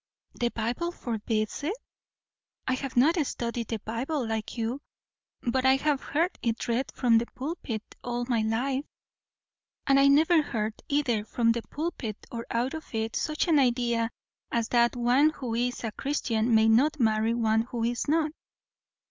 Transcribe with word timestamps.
"The 0.33 0.49
Bible 0.49 0.89
forbids 0.91 1.61
it? 1.63 1.75
I 2.67 2.73
have 2.73 2.97
not 2.97 3.23
studied 3.27 3.67
the 3.67 3.77
Bible 3.77 4.25
like 4.27 4.57
you; 4.57 4.81
but 5.43 5.63
I 5.63 5.75
have 5.75 6.01
heard 6.01 6.39
it 6.41 6.67
read 6.67 6.91
from 6.95 7.19
the 7.19 7.27
pulpit 7.35 7.83
all 8.03 8.25
my 8.25 8.41
life; 8.41 8.83
and 9.85 9.99
I 9.99 10.07
never 10.07 10.41
heard, 10.41 10.73
either 10.89 11.23
from 11.23 11.51
the 11.51 11.61
pulpit 11.61 12.17
or 12.31 12.47
out 12.49 12.73
of 12.73 12.95
it, 12.95 13.15
such 13.15 13.47
an 13.47 13.59
idea, 13.59 14.09
as 14.51 14.69
that 14.69 14.95
one 14.95 15.29
who 15.29 15.53
is 15.53 15.83
a 15.83 15.91
Christian 15.91 16.55
may 16.55 16.67
not 16.67 16.99
marry 16.99 17.35
one 17.35 17.61
who 17.61 17.83
is 17.83 18.07
not." 18.07 18.31